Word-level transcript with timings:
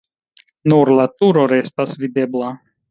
Nur 0.73 0.93
la 1.01 1.07
turo 1.21 1.47
restas 1.55 1.97
videbla. 2.05 2.55